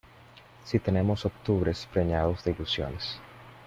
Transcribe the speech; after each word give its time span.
Si 0.65 0.79
tenemos 0.79 1.27
octubres 1.27 1.87
preñados 1.93 2.43
de 2.43 2.49
ilusiones. 2.53 3.19